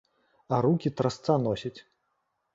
А 0.55 0.61
рукі 0.67 0.93
трасца 1.03 1.37
носіць. 1.45 1.75